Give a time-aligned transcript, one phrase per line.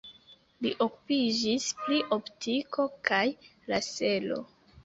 [0.65, 3.23] Li okupiĝis pri optiko kaj
[3.75, 4.43] lasero.